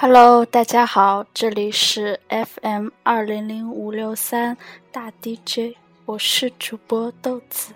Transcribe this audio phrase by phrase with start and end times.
[0.00, 4.56] Hello，大家好，这里是 FM 二零零五六三
[4.92, 5.74] 大 DJ，
[6.04, 7.72] 我是主播豆子。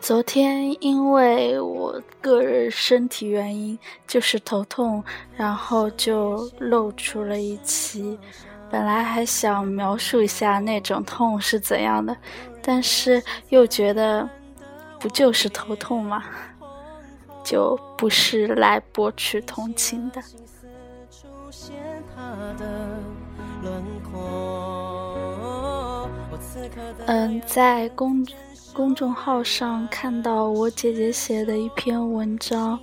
[0.00, 5.04] 昨天因为我个人身体原因，就是头痛，
[5.36, 8.18] 然后就露出了一期。
[8.70, 12.16] 本来还想描述一下那种痛是怎样的。
[12.62, 14.28] 但是又觉得，
[14.98, 16.24] 不就是头痛吗？
[17.42, 20.22] 就不是来博取同情的。
[27.06, 28.24] 嗯，在公
[28.74, 32.78] 公众号上看到我姐姐写的一篇文章，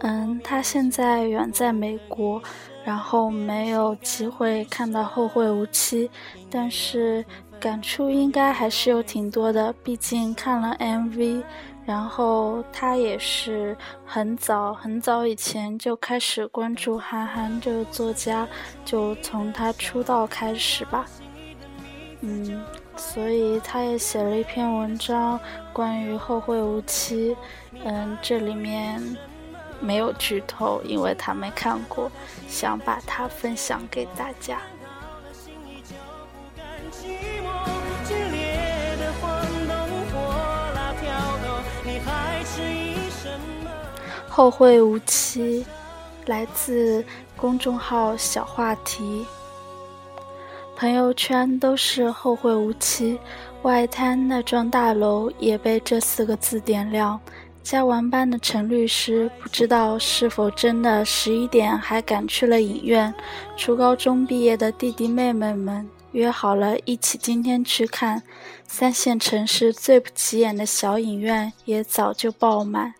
[0.00, 2.40] 嗯，她现在远在美国，
[2.84, 6.08] 然后没有机会看到《后会无期》，
[6.50, 7.24] 但是。
[7.60, 11.42] 感触应该还是有挺多的，毕竟看了 MV，
[11.86, 18.46] 然后他也是很早很早以前就开始关注韩寒这个作家，
[18.84, 21.06] 就从他出道开始吧。
[22.20, 22.62] 嗯，
[22.96, 25.40] 所以他也写了一篇文章
[25.72, 27.34] 关于《后会无期》，
[27.82, 29.00] 嗯，这里面
[29.80, 32.10] 没有剧透，因为他没看过，
[32.48, 34.58] 想把它分享给大家。
[44.28, 45.64] 后会无期，
[46.26, 47.04] 来自
[47.36, 49.24] 公众号小话题。
[50.76, 53.16] 朋友圈都是后会无期，
[53.62, 57.20] 外滩那幢大楼也被这四个字点亮。
[57.64, 63.12] 加完班的陈律师不知道是否真的十一点还赶去了影院。
[63.56, 68.22] 初高中毕业的弟弟妹妹们约好了一起今天去看。
[68.66, 72.94] 三线城市最不起眼的小影院也早就爆满。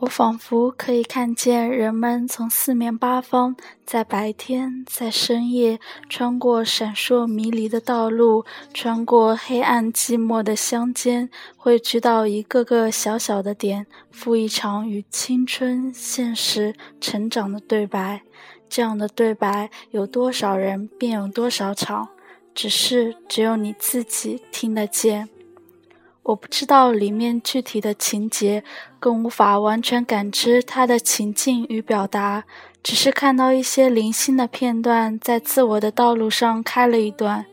[0.00, 3.56] 我仿佛可以看见人们从四面八方，
[3.86, 5.78] 在白天，在深夜，
[6.08, 8.44] 穿过闪烁迷离的道路，
[8.74, 18.22] 穿过黑暗寂寞的乡间，汇聚到一个个小小的点，赴一场与青春、现实、成长的对白。
[18.68, 22.08] 这样的对白，有多少人，便有多少场，
[22.52, 25.28] 只是只有你自己听得见。
[26.24, 28.64] 我不知道里面具体的情节，
[28.98, 32.44] 更无法完全感知它的情境与表达，
[32.82, 37.44] 只是看到一些零星的片段，在自我的道路上开了一段。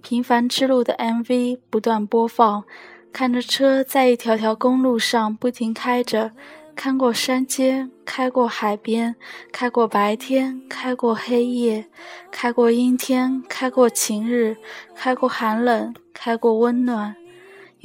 [0.00, 2.64] 平凡之路的 MV 不断播放，
[3.12, 6.30] 看着车在一条条公路上不停开着，
[6.74, 9.14] 看过山间，开过海边，
[9.52, 11.84] 开过白天，开过黑夜，
[12.30, 14.56] 开过阴天，开过晴日，
[14.94, 17.14] 开过寒冷，开过温暖。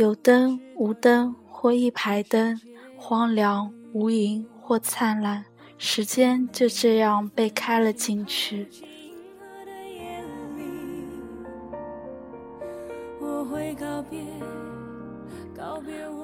[0.01, 2.55] 有灯无灯，或一排灯；
[2.97, 5.45] 荒凉无垠，或灿烂。
[5.77, 8.67] 时间就这样被开了进去。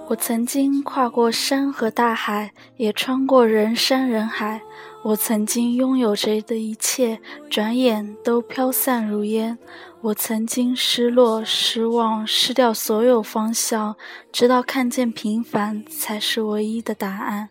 [0.07, 4.59] 我曾经跨过山和大海，也穿过人山人海。
[5.07, 9.57] 我曾经拥有着的一切，转眼都飘散如烟。
[10.01, 13.95] 我曾经失落、失望、失掉所有方向，
[14.33, 17.47] 直到看见平凡才是唯一的答案。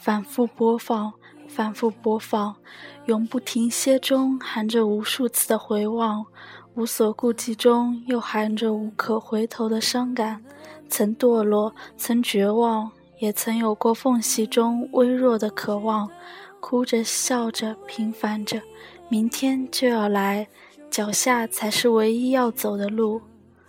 [0.00, 1.14] 反复播放，
[1.48, 2.54] 反复播放，
[3.06, 6.24] 永不停歇中含着无数次的回望，
[6.74, 10.44] 无所顾忌中又含着无可回头的伤感。
[10.88, 16.08] 曾堕落，曾绝望，也曾有过缝隙中微弱的渴望，
[16.60, 18.60] 哭着笑着，平凡着，
[19.08, 20.46] 明天就要来，
[20.90, 23.20] 脚下才是唯一要走的路。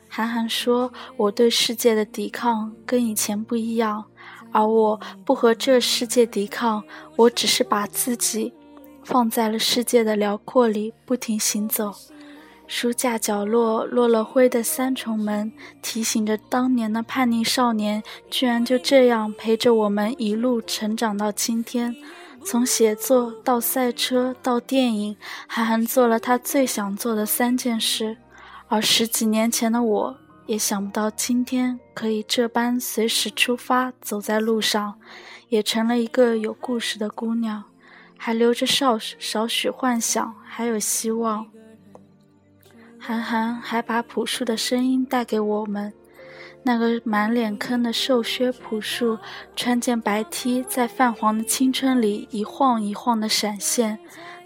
[0.08, 4.04] 韩寒说：“我对世界的抵抗跟以前不一样，
[4.52, 6.84] 而我不和这世界抵抗，
[7.16, 8.52] 我只是把自己
[9.04, 11.94] 放在了世界的辽阔里，不停行走。”
[12.66, 15.52] 书架角落落了灰的三重门，
[15.82, 21.96] 提醒着当年的叛逆少年，居然就这样陪着我们一路成长到今天。
[22.44, 28.18] 从写作到赛车到电影，韩寒做了他最想做的三件事。
[28.68, 35.00] 而十几年前的我，也想不到今天可以这般随时出发，走在路上，
[35.50, 37.64] 也成了一个有故事的姑娘，
[38.18, 41.46] 还留着少少许幻想，还有希望。
[43.00, 45.94] 韩寒还把朴树的声音带给我们，
[46.70, 49.18] 那个满脸坑的瘦削朴树，
[49.56, 53.98] 穿件白 T，在泛黄的青春里一晃一晃的闪现。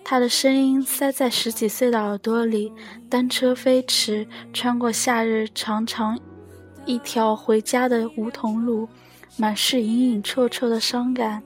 [0.06, 2.72] 他的声音塞在十几岁的耳朵里。
[3.10, 6.18] 单车飞驰，穿过夏日长长
[6.86, 8.88] 一条回家的梧桐路，
[9.36, 11.44] 满是隐隐绰绰的伤感。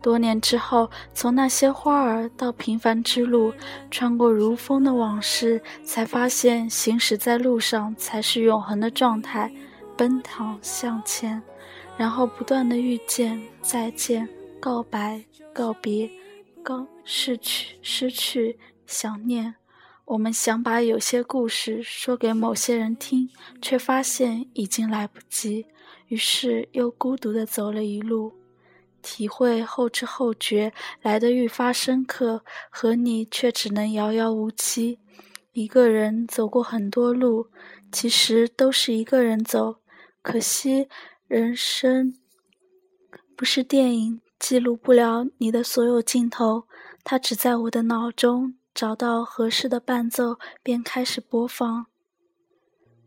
[0.00, 3.52] 多年之后，从那些花儿到平凡之路，
[3.90, 9.52] 穿过如风的往事，才发现行驶在路上才是永恒的状态。
[9.96, 11.42] 奔腾向前，
[11.96, 14.28] 然后不断的遇见、再见、
[14.60, 16.10] 告白、告别、
[16.62, 19.54] 告逝去、失去、想念。
[20.04, 23.30] 我们想把有些故事说给某些人听，
[23.62, 25.66] 却发现已经来不及，
[26.08, 28.32] 于是又孤独的走了一路。
[29.00, 34.98] 体会后知后觉来得愈发深刻，和你却只能遥遥无期。
[35.52, 37.48] 一个人走过很多路，
[37.92, 39.76] 其实都是一个人走。
[40.24, 40.88] 可惜
[41.28, 42.14] 人生
[43.36, 46.64] 不是电影，记录不了你的所有镜头。
[47.04, 51.84] 它只在我的脑中找到合适的伴奏，便开始播放。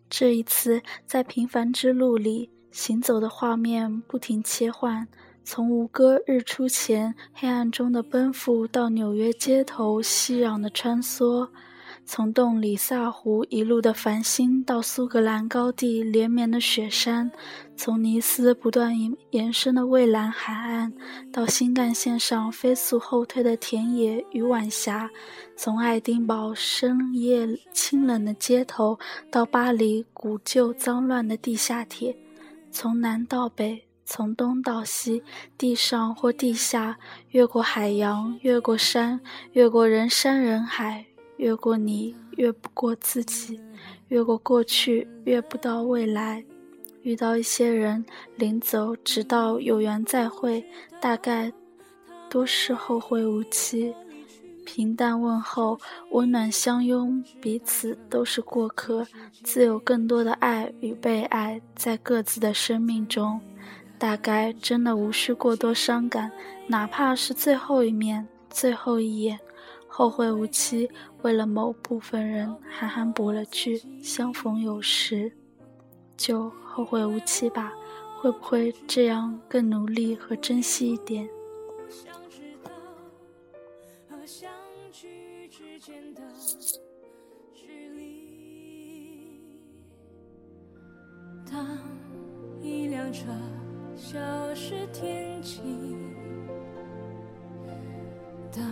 [0.08, 5.08] 这一次在平凡之路里行走的画面不停切换。
[5.44, 11.50] 从吴哥日出前黑暗中的奔赴，到纽约街头熙攘的穿梭；
[12.10, 17.30] 从洞里萨湖一路的繁星，到苏格兰高地连绵的雪山；
[17.76, 20.94] 从尼斯不断延延伸的蔚蓝海岸，
[21.34, 25.10] 到新干线上飞速后退的田野与晚霞；
[25.58, 28.98] 从爱丁堡深夜清冷的街头，
[29.30, 32.16] 到巴黎古旧脏乱的地下铁；
[32.72, 33.84] 从南到北。
[34.10, 35.22] 从东到西，
[35.58, 36.98] 地上或地下，
[37.32, 39.20] 越过海洋，越过山，
[39.52, 41.06] 越过人山人海，
[41.38, 43.60] 越过你，越不过自己，
[44.10, 46.44] 越过过去，越不到未来。
[47.04, 48.04] 遇到一些人，
[48.36, 50.66] 临走，直到有缘再会，
[51.00, 51.52] 大概
[52.30, 53.94] 都是后会无期。
[54.66, 55.80] 平淡问候，
[56.12, 59.08] 温暖相拥，彼此都是过客，
[59.42, 63.40] 自有更多的爱与被爱，在各自的生命中。
[63.98, 66.30] 大概真的无需过多伤感，
[66.68, 69.40] 哪怕是最后一面、最后一眼，
[69.98, 70.88] 后会无期。
[71.24, 75.32] 为了某部分人，韩寒补了句“相逢有时”，
[76.16, 77.74] 就后会无期吧。
[78.20, 81.28] 会不会这样更努力和珍惜一点？
[91.50, 91.66] 当
[92.62, 93.24] 一辆车。
[93.96, 94.20] 消
[94.54, 95.60] 失天际。
[98.52, 98.64] 当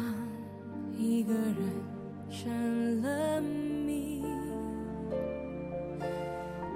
[1.05, 1.55] 一个人
[2.31, 4.23] 成了谜，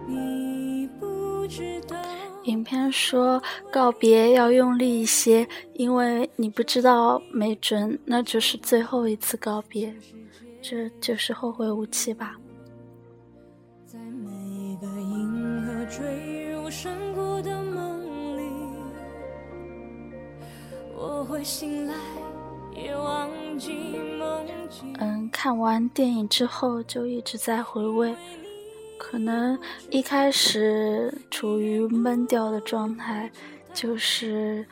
[0.07, 1.97] 你不知道。
[2.43, 3.41] 影片说
[3.71, 9.91] 告别要用力一些，因为你不知道，没准那就是最后一次告别，
[10.61, 12.37] 这就是后会无期吧。
[13.87, 17.89] 在每个银河坠入山谷的梦。
[24.99, 28.13] 嗯，看完电影之后就一直在回味，
[28.97, 29.57] 可能
[29.89, 33.31] 一开始处于闷掉的状态，
[33.73, 34.65] 就是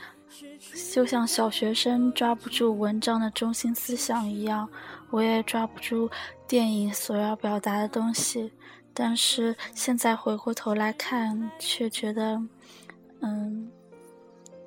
[0.93, 4.67] 就像小学生抓不住文章的中心思想一样，
[5.09, 6.09] 我也抓不住
[6.47, 8.51] 电影所要表达的东西。
[8.93, 12.41] 但是现在回过头来看，却觉得，
[13.21, 13.69] 嗯，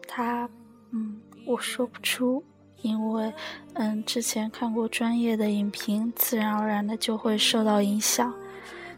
[0.07, 0.49] 他，
[0.91, 1.21] 嗯。
[1.47, 2.45] 我说不出，
[2.83, 3.33] 因为，
[3.75, 8.33] 嗯，之前看过专业的影评，自然而然的就会受到影响，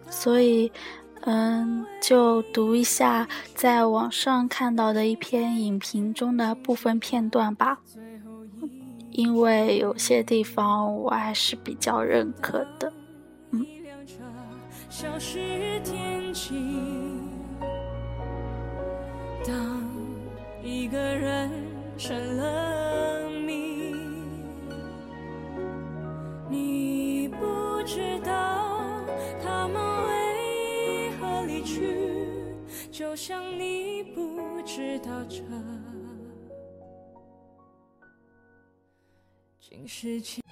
[0.08, 0.70] 所以，
[1.22, 7.78] 嗯，就读一下在网上看到的一篇影评中的部分片段吧，
[9.10, 12.92] 因为有些地方我还是比较认可的，
[13.50, 13.66] 嗯。
[19.44, 19.54] 当
[20.62, 21.50] 一个人。
[21.98, 23.31] 成了
[27.84, 29.04] 知道
[29.42, 31.96] 他们为何离去，
[32.90, 35.42] 就像你不知道这
[39.60, 40.42] 竟是情。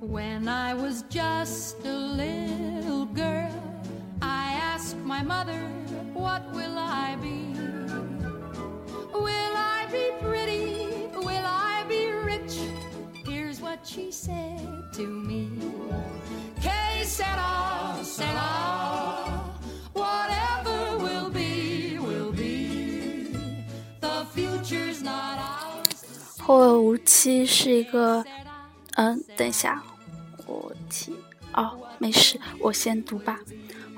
[0.00, 3.50] When I was just a little girl.
[4.20, 5.60] I asked my mother,
[6.12, 7.49] what will I be?
[13.92, 15.48] she said to me.
[16.62, 19.42] Que sera, sera.
[19.92, 23.34] Whatever will be, will be.
[24.00, 26.38] The future's not ours.
[26.40, 28.24] 后会无期是一个，
[28.94, 29.82] 嗯，等一下，
[30.46, 31.16] 我期
[31.54, 33.40] 哦，没事，我先读吧。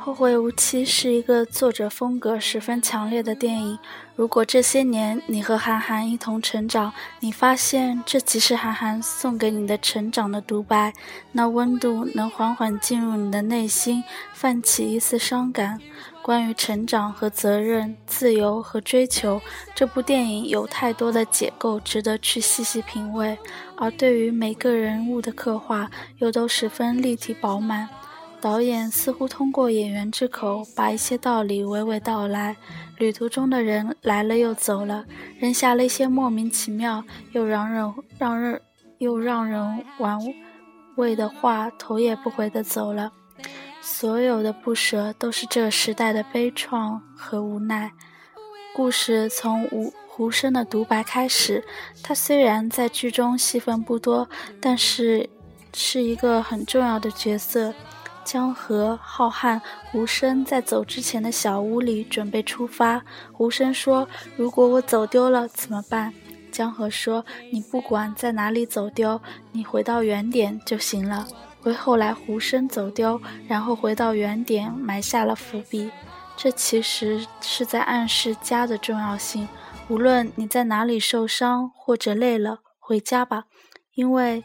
[0.02, 3.78] 后会无期是一个作者风格十分强烈的电影。
[4.16, 10.92] 如果这些年你和韩寒一同成长，你发现这即是韩寒送给你的成长的独白，
[11.30, 14.02] 那温度能缓缓进入你的内心，
[14.34, 15.78] 泛起一丝伤感。
[16.20, 19.40] 关于成长和责任、自由和追求，
[19.72, 23.38] 这部电影有太多的解构值得去细细品味，
[23.76, 27.88] 而对于每个人物的刻画，又都十分立体饱满。
[28.42, 32.56] 导演似乎通过演员之口，把一些道理娓娓道来。
[32.98, 35.04] 旅途中的人来了又走了，
[35.38, 38.60] 扔下了一些莫名其妙又让人让人
[38.98, 40.18] 又让人玩
[40.96, 43.12] 味的话，头也不回地走了。
[43.80, 47.92] 所有的不舍，都是这时代的悲怆和无奈。
[48.74, 51.64] 故事从无胡生的独白开始，
[52.02, 54.28] 他虽然在剧中戏份不多，
[54.60, 55.30] 但是
[55.72, 57.72] 是一个很重要的角色。
[58.24, 59.60] 江河、浩瀚、
[59.92, 63.02] 无声在走之前的小屋里准备出发。
[63.38, 66.12] 无声说：“如果我走丢了怎么办？”
[66.52, 69.20] 江河说：“你不管在哪里走丢，
[69.52, 71.26] 你回到原点就行了。”
[71.64, 75.90] 为后来胡生走丢，然后回到原点埋下了伏笔。
[76.36, 79.48] 这其实是在暗示家的重要性。
[79.88, 83.44] 无论你在哪里受伤或者累了，回家吧，
[83.94, 84.44] 因为。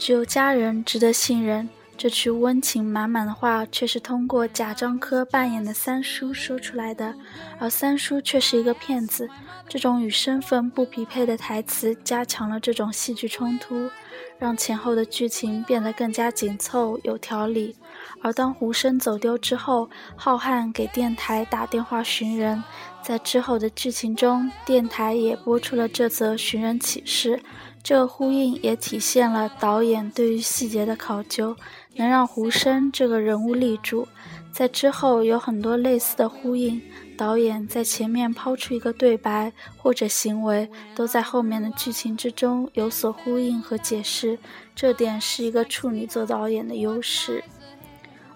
[0.00, 1.68] 只有家人值得信任。
[1.98, 7.14] 这句温情满满的话，却是通过贾樟柯扮演的三叔说出来的，
[7.58, 9.28] 而三叔却是一个骗子。
[9.68, 13.90] 这种与身份不匹配的台词，加强了这种戏剧冲突，
[14.38, 17.76] 让前后的剧情变得更加紧凑有条理。
[18.22, 22.64] 而当胡生走丢之后，浩瀚给电台打电话寻人，
[23.04, 27.38] 在之后的剧情中，电台也播出了这则寻人启事。
[27.82, 31.56] 这呼应也体现了导演对于细节的考究，
[31.96, 34.06] 能让胡生这个人物立住。
[34.52, 36.80] 在之后有很多类似的呼应，
[37.16, 44.38] 导演在前面抛出一个对白或者行为，都在后面的剧情之中有所呼应和解释。
[44.74, 47.42] 这点是一个处女座导演的优势。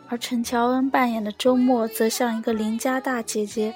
[0.09, 3.75] 而陈乔恩扮演的周末，则像一个邻家大姐姐。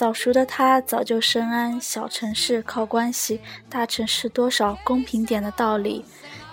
[0.00, 3.38] 早熟的他早就深谙小城市靠关系，
[3.68, 6.02] 大城市多少公平点的道理。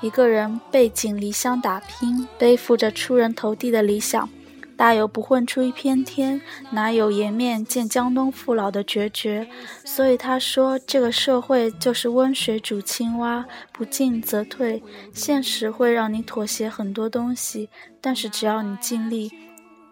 [0.02, 4.28] 一个人背井离乡打拼，背负着出人头地的理想，
[4.76, 9.48] 大有不混出一片天，哪有颜面见江东父老的决绝。
[9.86, 14.84] 所以他说，这个社会就是温水煮青蛙，不进则退。
[15.14, 17.70] 现实会让你妥协很多东西，
[18.02, 19.32] 但是只要你尽力，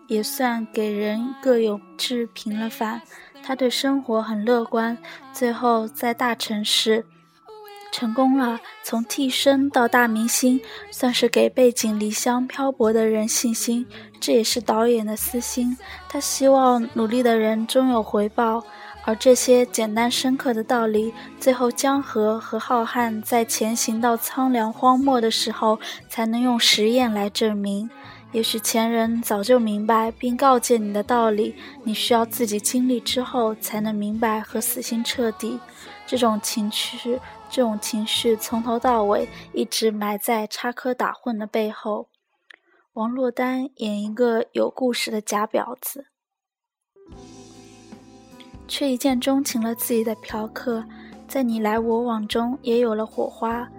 [0.09, 3.01] 也算给人各有志平了反。
[3.45, 4.97] 他对生活很乐观，
[5.31, 7.05] 最后在大城市
[7.91, 10.59] 成功了，从替身到大明星，
[10.89, 13.85] 算是给背井离乡漂泊的人信心。
[14.19, 15.77] 这也是导演的私心，
[16.09, 18.63] 他希望努力的人终有回报。
[19.07, 27.87] 而这些简单深刻的道理，最后江河和浩瀚在前行到苍凉荒漠的时候，才能用实验来证明。
[28.35, 35.57] 也许前人早就明白并告诫你的道理，你需要自己经历之后才能明白和死心彻底。
[36.05, 37.17] 这种情绪，
[37.49, 42.09] 这种情绪从头到尾一直埋在插科打诨的背后。
[42.95, 46.07] 王珞丹演一个有故事的假婊子，
[48.67, 50.83] 却一见钟情了自己的嫖客，
[51.25, 53.69] 在你来我往中也有了火花。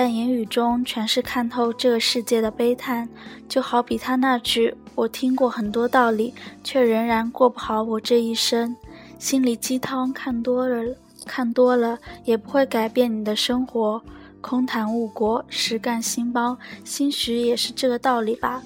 [0.00, 3.08] 但言语中全是看透这个世界的悲叹，
[3.48, 8.76] 就好比他那句“我听过很多道理，却仍然过不好我这一生”。
[9.18, 10.94] 心里鸡汤看多了，
[11.26, 14.00] 看多了也不会改变你的生活。
[14.40, 18.62] 空谈误国，实干兴邦，兴许也是这个道理吧。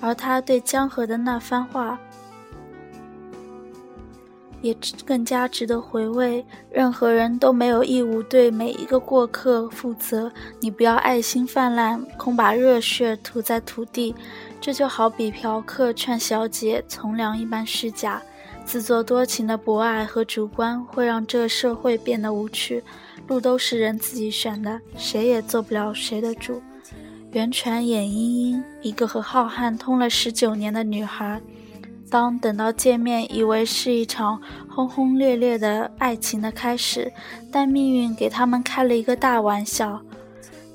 [0.00, 1.98] 而他对江河的那番话。
[4.64, 6.44] 也更加值得回味。
[6.70, 10.32] 任何人都没有义务对每一个过客负责。
[10.58, 14.14] 你不要爱心泛滥，空把热血涂在土地。
[14.62, 18.22] 这就好比嫖客劝小姐从良一般虚假。
[18.64, 22.82] 自作多情的博爱和主观会让这社会变得无趣。
[23.28, 26.62] 路都是人自己选的，谁也做不了谁的主。
[27.32, 31.40] 袁泉演茵茵，一个和浩瀚通了十九年的女孩。
[32.14, 34.40] 当等到见面，以为是一场
[34.70, 37.12] 轰轰烈烈的爱情的开始，
[37.50, 40.00] 但命运给他们开了一个大玩笑。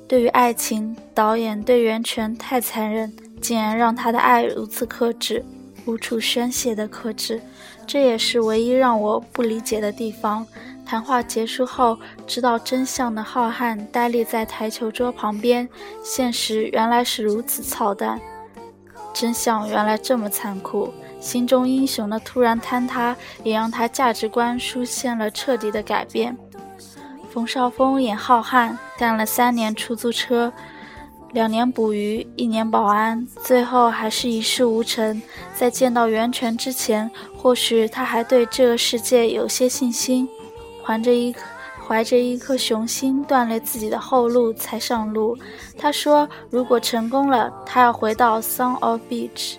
[0.05, 5.45] 对于爱情，导演对袁泉太残忍，竟然让他的爱如此克制。
[5.85, 7.41] 无处宣泄的克制，
[7.87, 10.45] 这也是唯一让我不理解的地方。
[10.85, 15.69] 谈话结束后，知道真相的浩瀚呆立在台球桌旁边。
[16.03, 18.19] 现实原来是如此操蛋，
[19.13, 20.93] 真相原来这么残酷。
[21.19, 26.35] 心中英雄的突然坍塌，也让他价值观出现了彻底的改变。
[27.31, 30.51] 冯绍峰演浩瀚，干了三年出租车，
[31.33, 35.21] 两年捕鱼，一年保安，最后还是一事无成。
[35.53, 40.27] 在见到袁泉之前，或许他还对这个世界有些信心，
[40.83, 41.41] 怀着一颗
[41.87, 45.37] 怀着一颗雄心，锻炼自己的后路才上路。
[45.77, 49.57] 他说，如果成功了，他要回到 Song of Beach。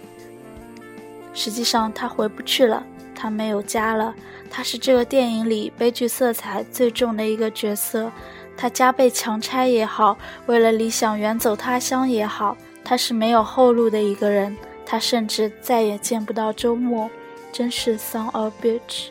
[1.32, 2.82] 实际上，他回不去了。
[3.14, 4.14] 他没有家了。
[4.50, 8.10] 他是这个电影里悲剧色彩最重的一个角色。
[8.56, 14.56] 他家被强拆也好，为了理想远走他乡也好，他是没有后路的一个人。
[14.84, 17.08] 他甚至再也见不到周末。
[17.52, 19.08] 真是 son of bitch。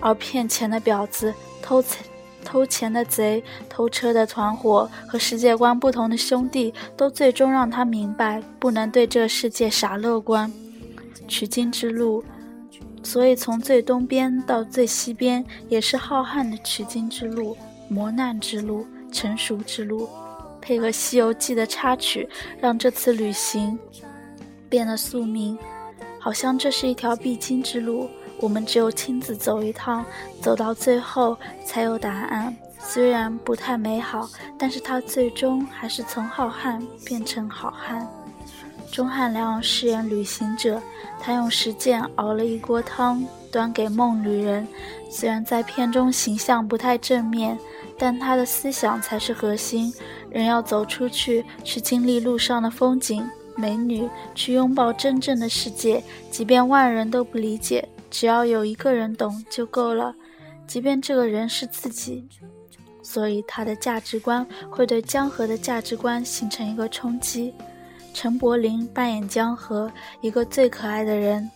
[0.00, 1.32] 而骗钱的婊子、
[1.62, 2.04] 偷钱、
[2.44, 10.52] 偷钱的贼、偷车的团伙和世界观不同的兄弟，都最终让他明白，不能对这世界傻乐观。
[11.32, 12.22] 取经之路，
[13.02, 17.56] 所以从最东边到最西边，也是浩瀚的取经之路、
[17.88, 20.06] 磨难之路、成熟之路。
[20.60, 22.28] 配合《西游记》的插曲，
[22.60, 23.78] 让这次旅行
[24.68, 25.58] 变得宿命，
[26.20, 28.10] 好像这是一条必经之路。
[28.38, 30.04] 我们只有亲自走一趟，
[30.42, 32.54] 走到最后才有答案。
[32.78, 38.06] 虽然不太美好，但是它最终还是从浩瀚变成好汉。
[38.92, 40.80] 钟汉良饰演旅行者，
[41.18, 44.68] 他用实践熬了一锅汤，端给梦旅人。
[45.10, 47.58] 虽然在片中形象不太正面，
[47.96, 49.90] 但他的思想才是核心。
[50.28, 56.04] 人要走出去，去经历路上的风景、美女，去拥抱真正的世界。
[56.30, 60.14] 即便万人都不理解，只要有一个人懂就够了。
[60.66, 62.28] 即便这个人是自己，
[63.02, 67.54] 所以他的价值观会对江河的价值观形成一个冲击。
[68.12, 71.50] 陈柏霖扮演江河，一个最可爱的人。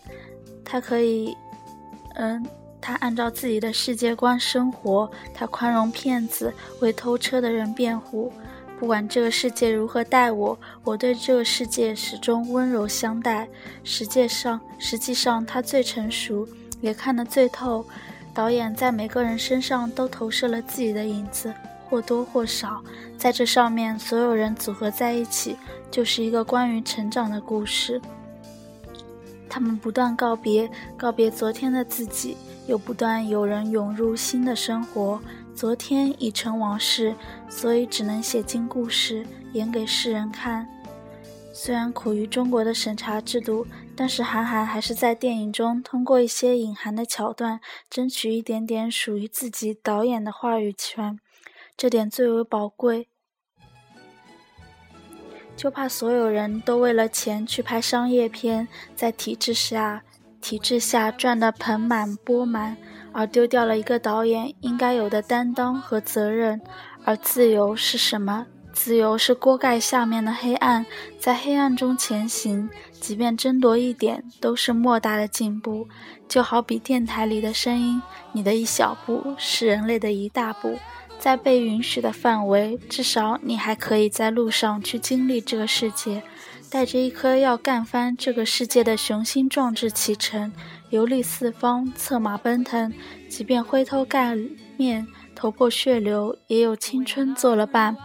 [0.63, 1.35] 他可以，
[2.15, 2.45] 嗯，
[2.81, 5.09] 他按照自己的世界观生活。
[5.33, 8.31] 他宽容骗子，为偷车的人辩护。
[8.79, 13.47] 不管这个世界如何待我，我对这个世界始终温柔相待。
[13.83, 16.47] 实际上，实际上他最成熟，
[16.81, 17.85] 也看得最透。
[18.33, 21.51] 导演在每个人身上都投射了自己的影子。
[21.89, 22.81] 或多或少，
[23.17, 25.55] 在这上面，所有人组合在一起，
[25.89, 28.01] 就是一个关于成长的故事。
[29.49, 32.35] 他们不断告别，告别昨天的自己，
[32.67, 35.19] 又不断有人涌入新的生活。
[35.55, 37.15] 昨天已成往事，
[37.49, 40.67] 所以只能写进故事，演给世人看。
[41.51, 51.19] 虽然苦于中国的审查制度，但是韩寒还是在电影中通过一些隐含的桥段，争取一点点属于自己导演的话语权。
[51.77, 53.07] 这点最为宝贵，
[55.55, 60.01] 就怕所有人都为了钱去拍商业片，在体制下，
[60.41, 62.75] 体制下赚得盆满钵满，
[63.13, 66.59] 而丢掉了一个导演应该有的担当和责任。
[67.05, 68.47] 而自由是什么？
[68.73, 70.83] 自由是锅盖下面的黑暗，
[71.19, 75.87] 在黑暗中前行，即便争夺一点，都是莫大的进步。
[76.27, 80.75] 就好比电台里的声音，你的一小步是人类的一大步。
[81.19, 86.21] 在被允许的范围，至少你还可以在路上去经历这个世界，
[86.69, 90.51] 带着一颗要干翻这个世界的雄心壮志启程，
[90.89, 92.93] 游历四方，策马奔腾。
[93.27, 94.37] 即便灰头盖
[94.77, 97.97] 面、头破血流，也有青春做了伴，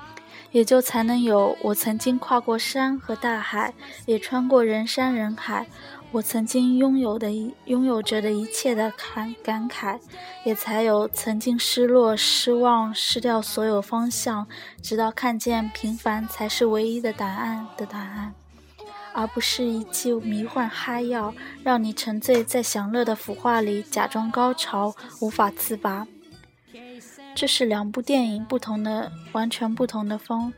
[0.53, 3.75] 也就才能有我曾经跨过山和大海，
[4.07, 5.67] 也穿过人山人海。
[6.13, 9.99] 我曾经拥有的一、拥有着的一切的感感慨，
[10.45, 14.47] 也才有曾经失落、失望、失掉所有方向，
[14.83, 18.35] 直到看见平凡才是唯一的答案的答案，
[19.15, 26.07] 而不是一剂迷幻嗨药，让你沉醉在享乐的腐化里，假装高潮，无法自拔。
[27.35, 30.53] 这是两部电影不同的、完全不同的风。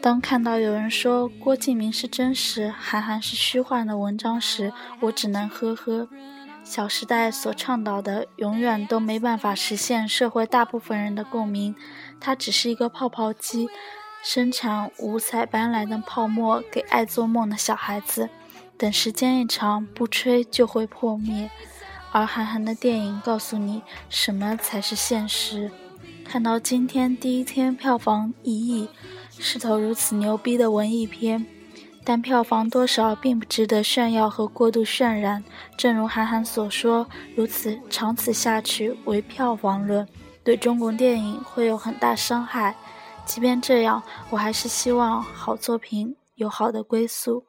[0.00, 6.02] 当看到有人说郭敬明是真实，韩寒是虚幻的文章时，我只能呵呵。
[6.64, 11.74] 《小时代》所倡导的永远都没办法实现社会大部分人的共鸣，
[12.20, 13.68] 它只是一个泡泡机，
[14.22, 18.28] 生产五彩斑斓的泡沫给爱做梦的小孩子，
[18.76, 21.50] 等时间一长，不吹就会破灭。
[22.12, 25.70] 而韩寒的电影告诉你什么才是现实。
[26.30, 28.86] 看到今天第一天票房一亿。
[29.30, 31.46] 是头如此牛逼的文艺片，
[32.04, 35.42] 但票房多少并不值得炫耀和过度渲染。
[35.76, 40.06] 正如韩寒所说：“如此长此下去，唯票房论，
[40.44, 42.76] 对中国电影会有很大伤害。”
[43.24, 47.44] 即便这样，我还是希望好作品有好的归宿。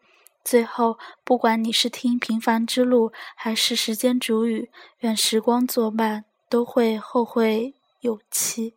[0.45, 8.75] 最后，不管你是听《平凡之路》还是《时间煮雨》，愿时光作伴，都会后会有期。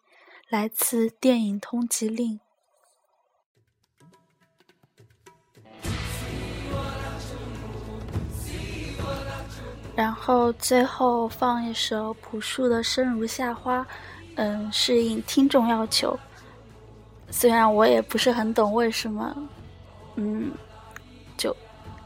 [0.48, 2.38] 来自电影通缉令。
[9.96, 13.80] 然后最后放一首朴树的《生如夏花》，
[14.34, 16.18] 嗯，适应听众要求。
[17.30, 19.34] 虽然我也不是很懂为什么，
[20.16, 20.52] 嗯，
[21.38, 21.56] 就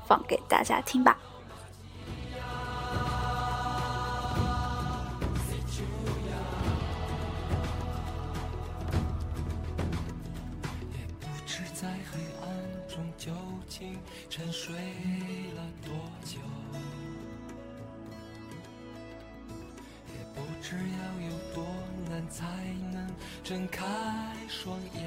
[0.06, 1.18] 放给大家听吧。
[14.36, 14.74] 沉睡
[15.54, 16.36] 了多久，
[20.08, 21.64] 也不知要有多
[22.10, 22.44] 难才
[22.92, 23.10] 能
[23.42, 23.82] 睁开
[24.46, 25.00] 双眼。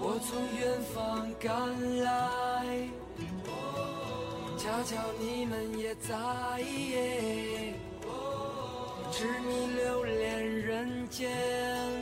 [0.00, 1.52] 我从远方赶
[2.02, 2.88] 来，
[4.56, 6.16] 恰巧你们也在，
[9.12, 12.01] 痴迷留恋人间。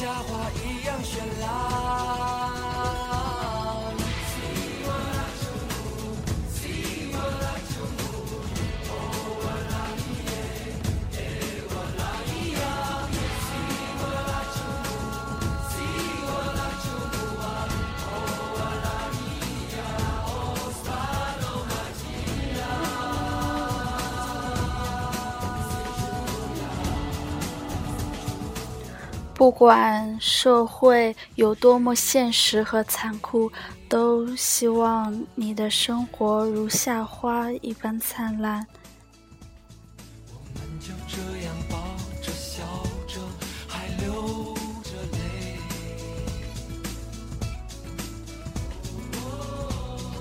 [0.00, 1.89] 像夏花一样绚烂。
[29.40, 33.50] 不管社会有多么现实和残酷，
[33.88, 38.66] 都希望你的生活如夏花一般灿烂。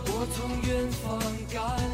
[0.05, 1.19] 我，从远方
[1.53, 1.88] 赶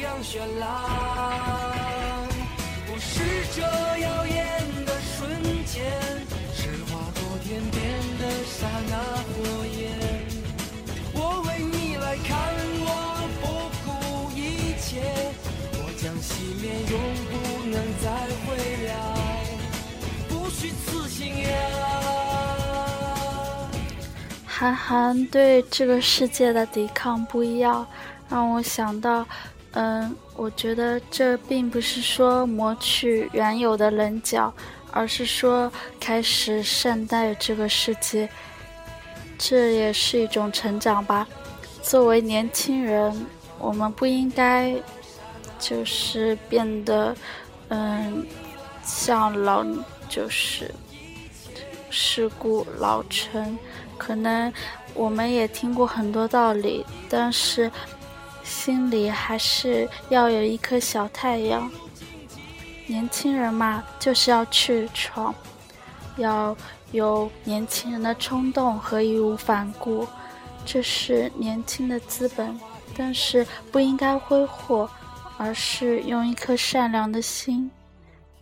[0.00, 0.68] 样绚烂，
[2.88, 3.22] 我是
[3.54, 3.60] 这
[3.98, 4.36] 耀眼
[4.86, 5.18] 的瞬
[5.66, 5.84] 间，
[6.54, 7.78] 是划过天边
[8.18, 8.96] 的刹那
[9.28, 9.36] 火
[9.76, 9.80] 焰。
[11.12, 12.30] 我为你来看，
[12.80, 12.88] 我
[13.42, 13.44] 不
[13.84, 13.88] 顾
[14.34, 14.38] 一
[14.80, 14.90] 切，
[15.74, 16.30] 我将熄
[16.62, 16.92] 灭，永
[17.30, 17.32] 不
[17.68, 18.04] 能再
[18.46, 18.48] 回
[18.88, 18.90] 来。
[20.28, 21.48] 不虚此行呀。
[24.46, 27.86] 韩寒对这个世界的抵抗不一样，
[28.30, 29.26] 让我想到。
[29.72, 34.52] 嗯，我觉得这并不是说磨去原有的棱角，
[34.90, 38.28] 而是说开始善待这个世界，
[39.38, 41.24] 这也是一种成长吧。
[41.82, 43.26] 作为年轻人，
[43.60, 44.74] 我们不应该
[45.60, 47.14] 就是变得
[47.68, 48.26] 嗯
[48.82, 49.64] 像老
[50.08, 50.68] 就是
[51.90, 53.56] 世故老成，
[53.96, 54.52] 可能
[54.94, 57.70] 我们也听过很多道理，但是。
[58.50, 61.70] 心里还是要有一颗小太阳。
[62.88, 65.32] 年轻人嘛，就是要去闯，
[66.16, 66.54] 要
[66.90, 70.04] 有年轻人的冲动和义无反顾。
[70.66, 72.58] 这是年轻的资本，
[72.96, 74.90] 但是不应该挥霍，
[75.38, 77.70] 而是用一颗善良的心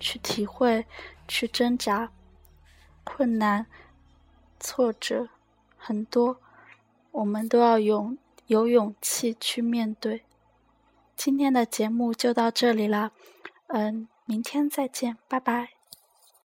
[0.00, 0.86] 去体会、
[1.28, 2.10] 去挣扎。
[3.04, 3.66] 困难、
[4.58, 5.28] 挫折
[5.76, 6.38] 很多，
[7.12, 8.16] 我们都要勇
[8.48, 10.24] 有勇气去面对。
[11.16, 13.12] 今天的节目就到这里了，
[13.68, 15.77] 嗯，明天再见，拜拜。